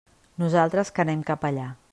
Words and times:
Nosaltres 0.43 0.91
que 0.97 1.05
anem 1.05 1.23
cap 1.31 1.49
allà. 1.51 1.73